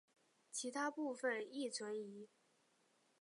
[0.51, 2.27] 其他部分亦存疑。